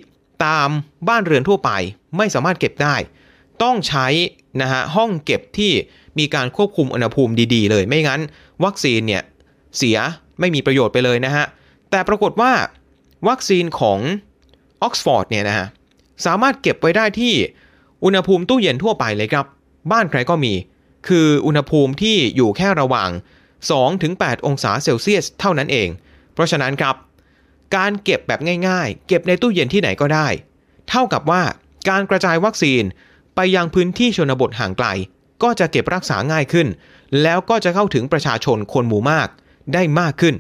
[0.46, 0.70] ตาม
[1.08, 1.72] บ้านเรือนทั่วไป
[2.18, 2.96] ไม่สามารถเก็บได้
[3.64, 4.08] ต้องใช้
[4.62, 5.72] นะฮะห้องเก็บที่
[6.20, 8.22] มีการควบคุมอุณหภูมิดีๆ เลย ไม่งั้น
[8.64, 9.24] วัคซีนเนี่ย
[9.78, 9.98] เสีย
[10.40, 11.46] ไม่มีประโยชน์ไปเลยนะฮะ
[11.92, 12.52] แต่ปรากฏว่า
[13.28, 14.00] วัคซีนของ
[14.82, 15.68] ออกซฟอร์ดเนี่ยนะฮะ
[16.26, 17.34] สามารถเก็บไว้ได้ที่
[18.04, 19.46] อุณหภูมิตู้เย็นทั่วไปเลยครับ
[19.92, 20.54] บ้านใครก็มี
[21.08, 23.10] คืออุณหภูมิที่อยู่แค่ระหว่าง
[23.78, 25.90] 2-8 องศาเซลเซียสเท่านั้นเอง
[26.34, 26.96] เพราะฉะนั้นครับ
[27.76, 30.28] การเก็บแบบง่ายๆ เก็บในตู้เย็นที่ไหนก็ได้
[30.90, 31.44] เท่ากับว่า
[31.90, 32.84] การกระจายวัคซีน
[33.36, 34.88] ไปยังพื้นที่ชนบทห่างไกล
[35.44, 36.68] ก็จะเก็บรักษาง่ายขึ้น
[37.22, 39.28] แล้วก็จะเข้าถึงประชาชนคนหมู่มาก
[39.74, 40.36] ได้มากขึ้น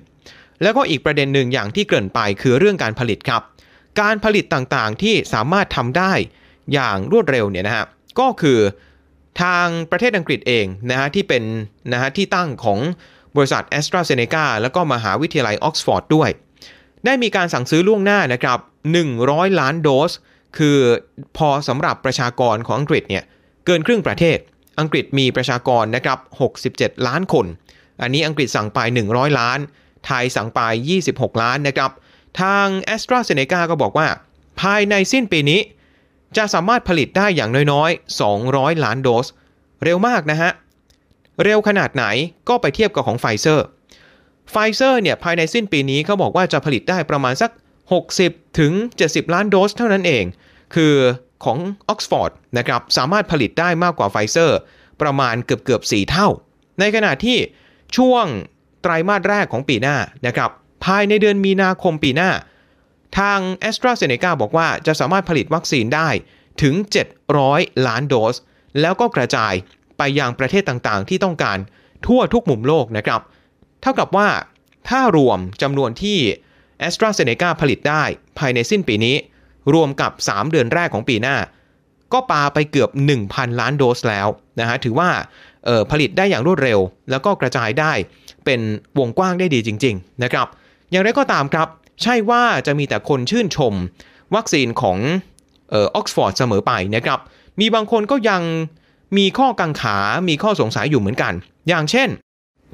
[0.62, 3.41] แล้วก็อีกประเด็นหนึ่งอย่างที่เกริ่นไปคือเรื่องการผลิตครับ
[4.02, 6.13] การผลิตต่างๆที่สามารถทำได้
[6.74, 7.86] อย่างรวดเร็วเนี่ยนะฮะ
[8.20, 8.60] ก็คือ
[9.41, 11.44] ทางประเทศอังกฤษเองนะฮะที่เป็น
[11.94, 12.80] นะฮะที่ตั้งของ
[13.36, 16.30] บริษัท a s t r a z เซ e c a แล้วก็มหาวิทยาลัยออกซฟอร์ดด้วย
[17.06, 18.60] ได้มีการสั่งซื้อล่วงหน้านะครับ
[19.10, 20.12] 100 ล้านโดส
[20.58, 20.78] คือ
[21.38, 23.24] พอสำหรับประชากรของอังกฤษเนี่ย
[23.65, 24.38] เกินครึ่งประเทศ
[24.80, 26.20] อังกฤษมีประชากรนะครับ
[26.62, 27.46] 67 ล้านคน
[28.02, 29.60] อันนี้อังกฤษสั่งไป 100 ล้าน
[30.08, 30.60] ไทยสั่งไป
[31.02, 31.91] 26 ล้านนะครับ
[32.41, 34.08] ทาง a s t r a z เซ e c a ก็บอกว่า
[34.62, 35.60] ภายในสิ้นปีนี้
[36.38, 39.28] จะสามารถผลิตได้อย่างน้อยๆ 200 ล้านโดส
[39.84, 40.52] เร็วมากนะฮะ
[41.44, 42.06] เร็วขนาดไหน
[42.50, 43.65] ก็ไปเทียบกับของไฟเซอร์
[44.52, 47.52] ไฟเซอร์เนี่ยภายในสิ้นปีนี้เขาบอกว่าจะผลิตได้ประมาณสัก
[48.06, 50.26] 60 ถึง 70 ล้านโดสเท่านั้นเอง
[50.76, 50.94] คือ
[51.46, 54.58] ของออกซฟอร์ดนะครับสามารถผลิตได้มากกว่าไฟเซอร์
[55.02, 56.28] ประมาณเกือบเกือบ 4 เท่า
[56.80, 57.38] ในขณะที่
[57.98, 58.26] ช่วง
[58.86, 60.50] ไตรมาสแรกของปีหน้านะครับ
[60.86, 62.30] ภายในเดือนมีนาคมปีหน้า
[63.17, 66.10] ทาง AstraZeneca บอกว่าจะสามารถผลิตวัคซีนได้
[66.62, 66.76] ถึง
[67.32, 68.36] 700 ล้านโดส
[68.82, 69.54] แล้วก็กระจาย
[69.98, 71.58] ไปยังประเทศต่างๆ ที่ต้องการ
[72.06, 73.21] ทั่วทุกมุมโลกนะครับ
[73.82, 74.30] เท่ากับว่า
[74.89, 76.19] ถ้ารวมจำนวนที่
[76.88, 78.04] a s t r a z เซ e c a ผลิตได้
[78.39, 79.15] ภายในสิ้นปีนี้
[79.74, 81.38] รวมกับ 3 เดือนแรกของปีหน้า
[82.13, 82.89] ก็ปาไปเกือบ
[83.26, 84.28] 1,000 ล้านโดสแล้ว
[84.60, 85.10] นะฮะถือว่า
[85.91, 86.80] ผลิตได้อย่างรวดเร็ว
[87.12, 87.93] แล้วก็กระจายได้
[88.45, 88.60] เป็น
[88.99, 90.47] วงกว้างได้ดีจริง ๆ นะครับ
[90.91, 91.67] อย่างไรก็ตามครับ
[92.04, 93.73] ใช่ว่าจะมีแต่คนชื่นชม
[94.36, 94.97] วัคซีนของ
[95.73, 97.19] ออกซฟอร์ดเสมอไปนะครับ
[97.60, 98.41] มีบางคนก็ยัง
[99.17, 99.97] มีข้อกังขา
[100.30, 101.34] มีข้อสงสัยอยู่เหมือนกัน
[101.69, 102.10] อย่างเช่น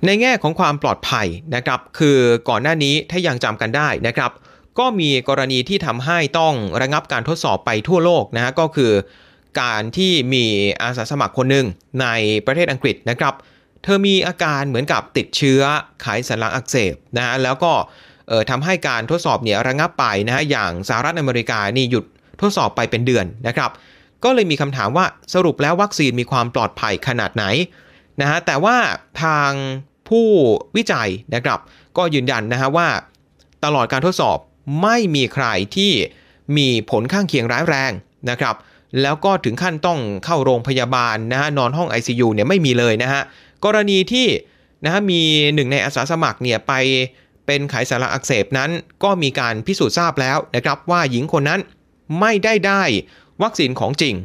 [0.06, 2.18] ในแง่ของความปลอดภัยนะครับ คือ
[2.50, 4.32] ก่อนหน้านี้ถ้ายังจำกันได้นะครับ
[4.80, 8.92] ก็มีกรณีที่ทำให้ต้องระงับการทดสอบไปทั่วโลกนะฮะก็คือ
[9.60, 10.46] การที่มี
[10.82, 11.66] อาสาสมัครคนหนึ่ง
[12.02, 12.08] ใน
[12.46, 13.34] ประเทศอังกฤษนะครับ
[13.84, 15.62] เธอมีอาการเหมือนกับติดเชื้อ
[16.02, 17.74] ไขสันหลังอักเสบนะฮะแล้วก็
[18.50, 22.06] ทำให้การทดสอบเนี่ยระงับไปนะฮะอย่างสหรัฐอเมริกานี่หยุด
[22.42, 23.72] ทดสอบไปเป็นเดือนนะครับ
[24.24, 27.46] ก็เลยมีคำถามว่าสรุปแล้ววัคซีนมีความปลอดภัยขนาดไหน
[28.22, 28.78] นะฮะแต่ว่า
[29.24, 29.52] ทาง
[30.10, 30.28] ผู้
[30.76, 31.60] วิจัยนะครับ
[31.98, 32.88] ก็ยืนยันนะฮะว่า
[33.66, 34.38] ตลอดการทดสอบ
[34.82, 35.92] ไม่มีใครที่
[36.58, 37.92] มีผลข้างเคียงร้ายแรง
[38.30, 38.56] นะครับ
[39.02, 43.22] แล้วก็ถึงขั้นต้องเข้าโรงพยาบาลนะฮะนอนห้อง ICU เนี่ยไม่มีเลยนะฮะ
[43.66, 44.28] กรณีที่
[44.86, 45.22] นะฮะมี
[45.56, 46.74] หนึ่งในอาสาสมัครเนี่ยไป
[47.46, 48.70] เป็นไขสันหลังอักเสบนั้น
[49.04, 51.60] ก็มีการพิสูจน์ทราบแล้วนะครับว่าหญิงคนนั้น
[52.20, 52.84] ไม่ได้ได้
[53.44, 54.16] วัคซีนของจริง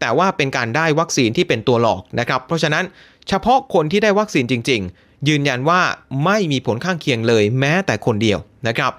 [0.00, 2.84] แต่ว่าเป็นการได้วัคซีนที่เป็นตัวหลอกนะครับ เพราะฉะนั้น
[3.28, 5.80] เฉพาะคนที่ได้วัคซีนจริง ๆ ยืนยันว่า
[6.24, 8.92] ไม่มีผลข้างเคียงเลยแม้แต่คนเดียวนะครับ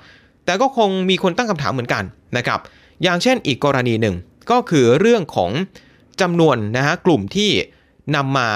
[0.45, 2.03] แต่ก็คงมีคนตั้งคำถามเหมือนกัน
[2.37, 2.59] นะครับ
[3.03, 4.15] อย่างเช่นอีกกรณีหนึ่ง
[4.51, 5.51] ก็คือเรื่องของ
[6.21, 7.51] จำนวนนะฮะกลุ่มที่
[8.15, 8.51] นำมา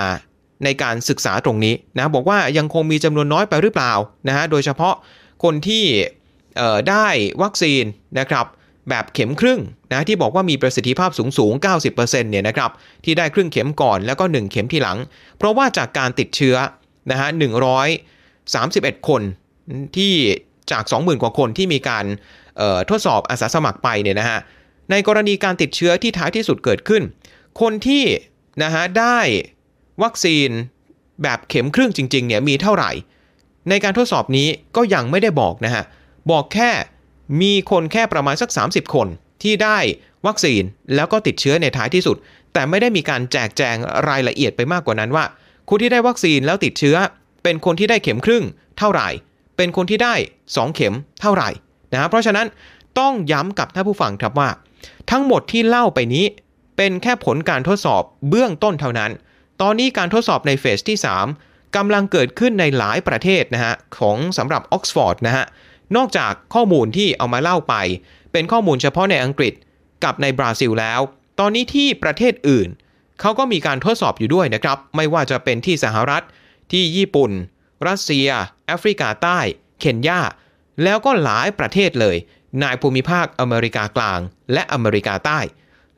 [0.63, 3.93] ในการศึกษาตรงนี้นะบอกว่ายังคงมีจำนวนน้อยไปหรือเปล่า
[4.27, 4.95] นะฮะโดยเฉพาะ
[5.43, 5.83] คนที่
[6.89, 7.07] ได้
[7.41, 7.83] วัคซีน
[8.19, 8.45] นะครับ
[8.89, 9.59] แบบเข็มครึ่ง
[9.91, 11.53] นะที่บอกว่ามีประสิทธิภาพสูงสูง
[11.91, 12.71] 90%เนี่ยนะครับ
[13.03, 14.97] ที่ได้ครึ่งเข็มก่อนแล้วก็ 1 เข็มที่หลัง
[15.37, 16.55] เพราะว่าจากการติดเชื้อ
[17.11, 17.29] นะฮะ
[18.13, 19.21] 131 คน
[19.97, 20.13] ที่
[20.71, 22.05] จาก 20,000 กว่าคนที่มีการ
[22.89, 24.39] ทดสอบอาสาสมัครไปเนี่ยนะฮะ
[24.91, 27.03] ในกรณีการติดเชื้อที่ท้ายที่สุดเกิดขึ้น
[27.61, 28.03] คนที่
[28.63, 29.19] นะฮะได้
[30.03, 30.49] วัคซีน
[31.23, 32.91] แบบเข็มครึ่งจริงๆเนี่ยมีเท่าไหร่
[33.69, 35.83] ในการทดสอบนี้ก็ยังไม่ได้บอกนะฮะ
[36.31, 36.71] บอกแค่
[37.41, 39.07] มีคนแค่ประมาณสัก 30 คน
[39.43, 39.77] ที่ได้
[40.27, 40.61] วัคซีน
[40.95, 42.17] แล้วก็ติดเชื้อในท้ายที่สุด
[42.53, 43.75] แต่ไม่ได้มีการแจกแจง
[44.09, 45.25] รายละเอียดไปมากกว่านั้นว่า
[45.69, 46.95] คนที่ได้วัคซีนแล้วติดเชื้อ
[47.43, 48.43] เป็นคนที่ได้เข็มครึ่ง
[48.77, 49.07] เท่าไหร่
[49.57, 50.15] เป็นคนที่ได้
[50.47, 51.49] 2 เข็มเท่าไหร่
[51.93, 52.47] นะเพราะฉะนั้น
[52.99, 54.49] ต้องย้ำกับท่านผู้ฟังครับว่า
[55.11, 56.25] ทั้งหมดที่เล่าไปนี้
[56.77, 59.11] เป็นแค่ผลการทดสอบเบื้องต้นเท่านั้น
[59.61, 60.97] ตอนนี้การทดสอบในเฟสที่
[61.37, 65.45] 3กำลังเกิดขึ้นในหลายประเทศนะฮะของสำหรับออกซฟอร์ดนะฮะ
[65.95, 67.75] นอกจากข้อมูลที่เอามาเล่าไป
[68.31, 69.53] เป็นข้อมูลเฉพาะในอังกฤษ
[70.03, 70.99] กับในบราซิลแล้ว
[71.39, 72.69] ตอนนี้ที่ประเทศอื่น
[73.21, 76.23] เขาก็มีการทดสอบอยู่ด้วยนะครับ ไม่ว่าจะเป็นที่สหรัฐ
[76.71, 77.31] ที่ญี่ปุ่น
[77.87, 78.27] รัสเซีย
[78.65, 79.39] แอฟริกาใต้
[79.79, 80.19] เคนยา
[80.83, 82.17] แล้วก็หลายประเทศเลย
[82.61, 84.19] ในภูมิภาคอเมริกากลาง
[84.53, 85.39] และอเมริกาใต้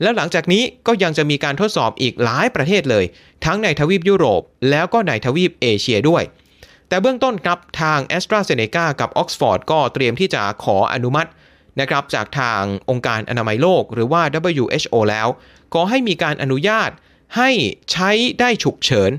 [0.01, 3.05] แล้วหลังจากนี้ก็ยังจะมีการทดสอบอีกหลายประเทศเลย
[3.45, 6.23] ทั้งในทวีปยุโรป แล้วก็ในทวีปเอเชียด้วย
[6.87, 11.29] แต่เบื้องต้นครับทาง a s t r a z เซ e c a กับออกซฟอร์ดก็เตรียมที่จะขออนุมัติ
[11.79, 14.21] นะครับจากทางองค์การอนามัยโลกหรือว่า
[14.57, 15.27] WHO แล้ว
[15.73, 16.89] ขอให้มีการอนุญาต
[17.37, 17.49] ให้
[17.91, 19.11] ใช้ได้ฉุกเฉิน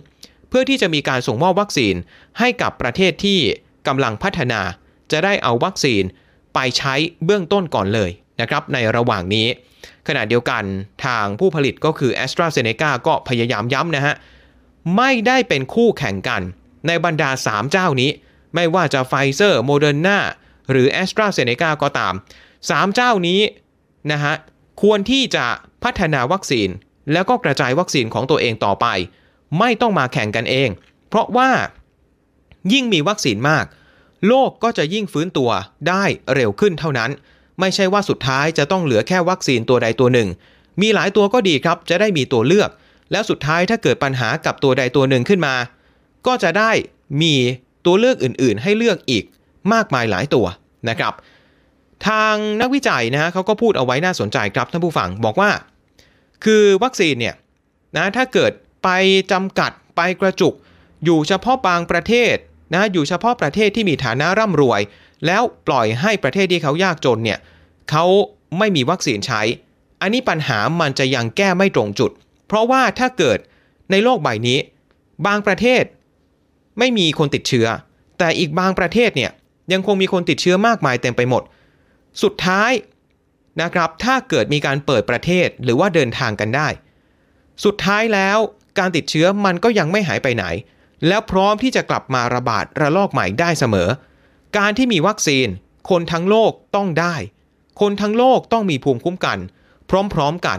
[0.49, 1.95] เพื่อที่จะมีการส่งมอบวัคซีน
[2.39, 3.39] ให้กับประเทศที่
[3.87, 4.61] กำลังพัฒนา
[5.13, 6.03] จะได้เอาวัคซีน
[6.55, 8.11] ไปใช้เบื้องต้นก่อนเลย
[8.41, 9.47] นะครับในระหว่างนี้
[10.09, 10.63] ขณะเดียวกัน
[11.05, 14.15] ทางผู้ผลิตก็คือ AstraZeneca ก็พยายามย้ำนะฮะ
[14.97, 16.43] ไม่ได้เป็นคู่แข่งกัน
[16.87, 18.11] ในบรรดา 3 เจ้านี้
[18.55, 20.19] ไม่ว่าจะไฟเซอร์โมเดอร์นา
[20.71, 22.15] หรือ AstraZeneca ก็ตาม
[22.55, 23.41] 3 เจ้านี้
[24.13, 24.35] นะฮะ
[24.83, 25.47] ควรที่จะ
[25.83, 26.69] พัฒนาวัคซีน
[27.13, 28.87] แล้วก็กระจายวัคซีนของตัวเองต่อไป
[29.59, 30.69] ไม่ต้องมาแข่งกันเอง
[31.09, 31.51] เพราะว่า
[32.73, 33.65] ยิ่งมีวัคซีนมาก
[34.29, 35.51] โลกก็จะยิ่งฟื้นตัว
[35.89, 36.05] ได้
[36.35, 37.11] เร็วขึ้นเท่านั้น
[37.61, 40.29] ไม่ใช่ว่าสุดท้ายจะต้องเหลือแค่วัคซีนตัวใดตัวหนึ่ง
[40.81, 42.71] มีหลายตัวก็ดีครับ จะได้มีตัวเลือก
[43.13, 45.55] แล้วสุดท้ายถ้าเกิดปัญหากับตัวใดตัวหนึ่งขึ้นมา
[46.27, 46.71] ก็จะได้
[47.23, 47.35] มี
[47.87, 49.25] ตัวเลือกอื่นๆ ให้เลือกอีก
[49.73, 50.47] มากมายหลายตัว
[50.89, 51.15] นะครับ
[52.09, 55.51] ทางนักวิจัยนะฮะเขาก็พูดเอาไว้น่าสนใจครับท่านผู้ฟังบอกว่า
[56.45, 57.35] คือวัคซีนเนี่ย
[57.97, 58.53] นะถ้าเกิด
[58.85, 58.89] ไป
[59.33, 60.55] จำกัดไปกระจุก
[61.05, 62.37] อยู่เฉพาะบางประเทศ
[62.75, 64.81] นะอยู่เฉพาะประเทศที่มีฐานะร่ำรวย
[65.27, 67.39] แล้วปล่อยให้ประเทศที่เขายากจนเนี่ย
[67.91, 68.05] เขา
[68.59, 69.43] ไม่มีวัคซีนใช้
[70.01, 72.11] อันนี้ปัญหามันจะยังแก้ไม่ตรงจุด
[72.47, 73.39] เพราะว่าถ้าเกิด
[73.91, 74.59] ในโลกใบนี้
[75.27, 75.85] บางประเทศ
[76.79, 77.67] ไม่มีคนติดเชื้อ
[78.19, 79.31] แต่อีกบางประเทศเนี่ย
[79.73, 81.43] ยังคงมีคนติดเชื้อมากมายเต็มไปหมด
[82.23, 82.73] สุดท้าย
[83.63, 86.69] นะครับ ถ้าเกิดมีการเปิดประเทศหรือว่าเดินทางกันได้
[87.65, 88.39] สุดท้ายแล้ว
[88.79, 90.45] การติดเชื้อมันก็ยังไม่หายไปไหน
[91.09, 93.89] แล้วพร้อมที่จะกลับมาระบาดระลอกใหม่ได้เสมอ
[94.57, 95.47] การที่มีวัคซีน
[95.91, 97.15] คนทั้งโลกต้องได้
[97.81, 99.39] คนทั้งโลกต้องมีภูมิคุ้มกัน
[100.15, 100.59] พร้อมๆกัน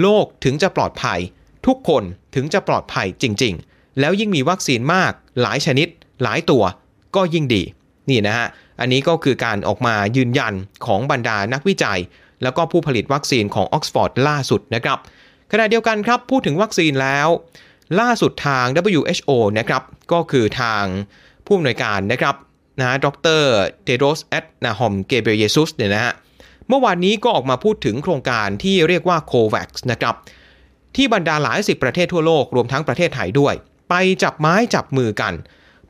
[0.00, 1.20] โลกถึงจะปลอดภัย
[1.66, 2.02] ทุกคน
[2.34, 5.88] ถึงจะปลอดภัยจริง ๆ แล้วยิ่งมีวัคซีนมากหลายชนิด
[6.22, 6.64] หลายตัว
[7.16, 7.62] ก็ยิ่งดี
[8.10, 8.46] นี่นะฮะ
[8.80, 10.54] อันนี้ก็คือการออกมายืนยัน
[10.86, 12.00] ของบรรดานักวิจัย
[12.42, 14.98] แล้วก็ผู้ผลิตวัคซีนของออกซฟอร์ดล่าสุดนะครับ
[15.52, 17.28] ขณะเดียวกันครับพูดถึงวัคซีนแล้ว
[18.00, 20.84] ล่าสุดทาง WHO นะครับก็คือทาง
[21.46, 22.34] ผู้อำนวยการนะครับ
[22.80, 23.06] นะด
[23.40, 23.44] ร
[23.84, 26.14] เทโดสแอดนาฮอมเกเบรเยซุสเนี่ยนะฮะ
[26.68, 30.14] เมื่อวานนี้ก็ออกมาพูดถึงโครงการที่เรียกว่า COVAX นะครับ
[30.96, 33.54] ที่บรรดาหลายสิบประเทศทั่วโลกรวมทั้งประเทศไทยด้วย
[33.90, 35.34] ไปจับไม้จับมือกัน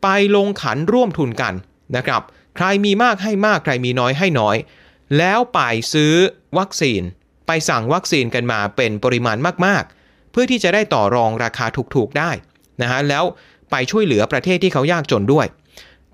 [0.03, 1.55] ไปลงขันร่วมทุนกัน
[1.97, 2.23] นะครับ
[2.57, 4.57] ใครมีมากให้มากใครมีน้อยให้น้อย
[5.19, 5.61] แล้วไป
[5.93, 6.15] ซื้อ
[6.59, 7.03] วัคซีน
[7.47, 9.98] ไปสั่งวัคซีนกันมาเป็นปริมาณมากๆ
[10.41, 12.31] พื่อที่จะได้ต่อรองราคาถูกๆได้
[12.83, 13.25] นะฮะแล้ว
[13.71, 15.47] ไปช่วยเหลือประเทศที่เขายากจนด้วย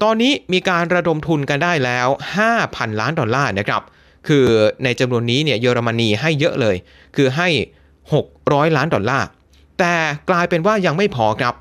[0.02, 2.08] ตอนนี้มีการระดมทุนกันได้แล้ว
[2.52, 3.82] 5,000 ล้านดอลลาร์นะครับ
[4.28, 4.46] คือ
[4.84, 6.76] ในจำนวนนี้เนี่ยเยอรมนีให้เยอะเลย
[7.16, 7.48] คือให้
[8.12, 9.26] 600 ล้านดอลลาร์
[9.78, 9.94] แต่
[10.30, 11.54] กลายเป็นว่ายังไม่พอครับ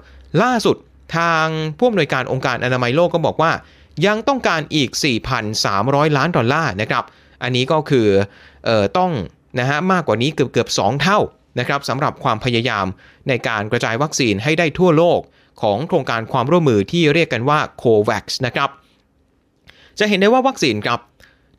[0.44, 0.78] ล่าสุด
[1.18, 1.46] ทาง
[1.78, 3.52] ผู้อำนวยการองค์การอนามัยโลกก็บอกว่า
[4.08, 4.90] ยังต้องการอีก
[5.54, 7.04] 4,300 ล้านดอลลาร์นะครับ
[7.44, 8.08] อันนี้ก็คือ
[8.66, 9.12] เอ่อต้อง
[9.60, 11.20] นะฮะมากกว่านี้เกือบเกือบ2เท่า
[11.60, 12.86] นะครับสำหรับความพยายาม
[13.28, 15.20] ในการกระจายวัคซีนให้ได้ทั่วโลก
[15.62, 18.70] ของโครงการความร่วมมือที่เรียกกันว่า COVAX นะครับ
[20.00, 21.00] จะเห็นได้ว่าวัคซีนครับ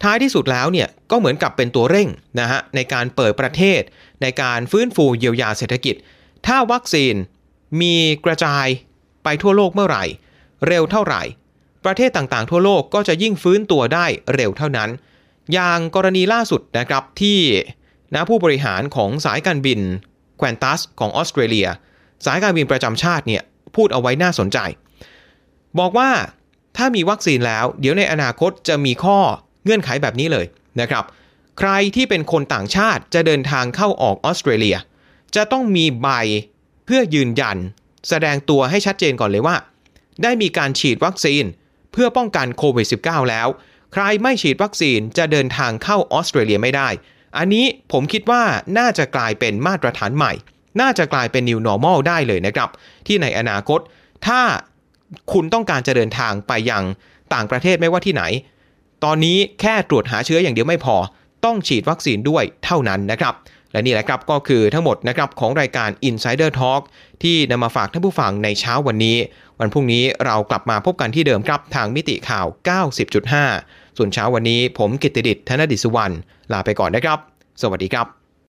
[0.03, 2.09] ท้ายที่สุดแล้วเนี่ยก็เหมือนกับเป็นตัวเร่ง
[2.41, 3.81] นะฮะในการเปิดประเทศ
[4.23, 5.95] ในการฟื้นฟูเยียวยาเศรษฐกิจ
[6.47, 7.15] ถ้าวัคซีน
[7.81, 8.67] มีกระจาย
[9.25, 10.05] ไปทั่วโลกเมื่อไหร่
[10.67, 11.23] เร็วเท่าไหร่
[11.85, 14.91] ประเทศต่างๆ ทั่วโลกก็จะยิ่งฟื้นตัวได้เร็วเท่านั้น
[15.53, 17.39] อย่างกรณีล่าสุดนะครับที่
[18.15, 19.81] นะผู้บริหารของสายการบิน
[20.39, 21.69] แควนตัสของออสเตรเลีย
[22.27, 23.43] สายการบินประจำชาติเนี่ย
[23.77, 24.59] พูดเอาไว้น่าสนใจ
[25.79, 26.11] บอกว่า
[26.77, 29.19] ถ้ามีวัคซีนแล้วเดี๋ยวในอนาคตจะมีข้อ
[29.65, 30.47] เงื่อนไขแบบนี้เลย
[30.81, 31.05] นะครับ
[31.59, 34.77] ใครที่เป็นคนต่างชาติจะเดินทางเข้าออกออสเตรเลีย
[35.37, 36.09] จะต้องมีใบ
[36.87, 37.57] เพื่อยืนยัน
[38.09, 39.57] แสดงตัวให้ชัดเจนก่อนเลยว่า
[40.23, 41.45] ได้มีการฉีดวัคซีน
[41.93, 43.49] เพื่อป้องกันโควิด -19 แล้ว
[43.93, 46.89] ใครไม่ฉีดวัคซีนจะเดินทางเข้าออสเตรเลียไม่ได้
[47.39, 48.43] อันนี้ผมคิดว่า
[48.79, 50.33] น่าจะกลายเป็นมาตรฐานใหม่
[50.81, 52.69] น่าจะกลายเป็น new normal ได้เลยนะครับ
[53.07, 53.81] ที่ในอนาคต
[54.27, 54.41] ถ้า
[55.33, 56.85] คุณต้องการจะเดินทางไปยัง
[57.35, 58.23] ต่างประเทศไม่ว่าที่ไหน
[59.05, 60.97] ตอนนี้แค่ตรวจหาเชื้ออย่างเดียวไม่พอ
[61.45, 63.35] ต้องฉีดวัคซีนด้วยเท่านั้นนะครับ
[63.73, 66.83] และนี่แหละครับก็คือทั้งหมดนะครับของรายการ Insider Talk
[67.23, 69.17] ที่นำมาฝากท่านผู้ฟังในเช้าวันนี้
[69.61, 72.47] วันพรุ่งนี้เรากลับมาพบกันที่เดิมครับทางมิติข่าว
[73.19, 76.15] 90.5 ส่วนเช้าวันนี้ผมกิตติดิษฐ์ธนดิษสุวรรณ
[76.53, 77.19] ลาไปก่อนนะครับ
[77.63, 78.24] สวัสดีครับ